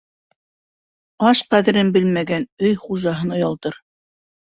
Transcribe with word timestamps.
Аш 1.31 1.41
ҡәҙерен 1.53 1.91
белмәгән 1.97 2.47
өй 2.69 2.73
хужаһын 2.87 3.35
оялтыр. 3.37 3.79